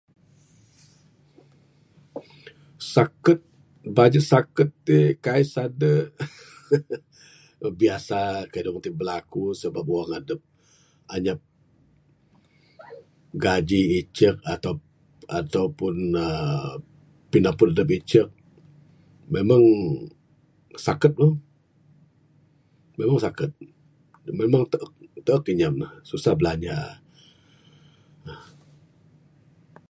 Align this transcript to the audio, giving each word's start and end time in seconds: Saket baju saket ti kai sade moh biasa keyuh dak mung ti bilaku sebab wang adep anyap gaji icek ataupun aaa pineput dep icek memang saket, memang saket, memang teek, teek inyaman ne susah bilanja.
Saket 2.93 3.39
baju 3.95 4.19
saket 4.31 4.69
ti 4.85 4.97
kai 5.25 5.43
sade 5.53 5.91
moh 7.61 7.73
biasa 7.81 8.19
keyuh 8.51 8.63
dak 8.65 8.73
mung 8.73 8.83
ti 8.85 8.91
bilaku 8.99 9.43
sebab 9.61 9.85
wang 9.93 10.09
adep 10.19 10.41
anyap 11.15 11.39
gaji 13.43 13.79
icek 13.99 14.35
ataupun 15.39 15.95
aaa 16.25 16.71
pineput 17.31 17.69
dep 17.77 17.89
icek 17.97 18.29
memang 19.35 19.63
saket, 20.85 21.13
memang 22.99 23.19
saket, 23.25 23.51
memang 24.39 24.63
teek, 24.71 24.83
teek 25.27 25.43
inyaman 25.53 25.77
ne 25.91 25.99
susah 26.09 26.33
bilanja. 26.39 26.77